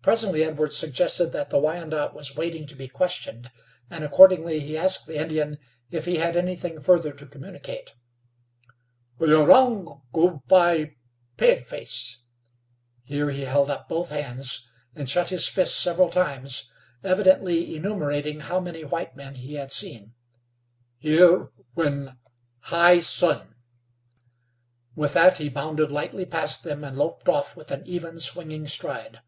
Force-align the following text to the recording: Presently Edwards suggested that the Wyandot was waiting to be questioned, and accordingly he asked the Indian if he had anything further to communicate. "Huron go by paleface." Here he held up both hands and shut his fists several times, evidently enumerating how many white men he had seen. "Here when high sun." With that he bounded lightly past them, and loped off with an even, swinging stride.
Presently 0.00 0.42
Edwards 0.42 0.74
suggested 0.74 1.32
that 1.32 1.50
the 1.50 1.58
Wyandot 1.58 2.14
was 2.14 2.34
waiting 2.34 2.66
to 2.68 2.74
be 2.74 2.88
questioned, 2.88 3.50
and 3.90 4.02
accordingly 4.02 4.58
he 4.58 4.74
asked 4.74 5.06
the 5.06 5.20
Indian 5.20 5.58
if 5.90 6.06
he 6.06 6.16
had 6.16 6.34
anything 6.34 6.80
further 6.80 7.12
to 7.12 7.26
communicate. 7.26 7.94
"Huron 9.18 10.00
go 10.14 10.42
by 10.48 10.94
paleface." 11.36 12.22
Here 13.04 13.28
he 13.28 13.42
held 13.42 13.68
up 13.68 13.86
both 13.86 14.08
hands 14.08 14.66
and 14.94 15.10
shut 15.10 15.28
his 15.28 15.46
fists 15.46 15.78
several 15.78 16.08
times, 16.08 16.70
evidently 17.04 17.76
enumerating 17.76 18.40
how 18.40 18.60
many 18.60 18.84
white 18.84 19.14
men 19.14 19.34
he 19.34 19.56
had 19.56 19.70
seen. 19.70 20.14
"Here 20.96 21.50
when 21.74 22.16
high 22.60 22.98
sun." 23.00 23.56
With 24.96 25.12
that 25.12 25.36
he 25.36 25.50
bounded 25.50 25.90
lightly 25.90 26.24
past 26.24 26.62
them, 26.64 26.82
and 26.82 26.96
loped 26.96 27.28
off 27.28 27.54
with 27.54 27.70
an 27.70 27.82
even, 27.86 28.18
swinging 28.18 28.66
stride. 28.66 29.20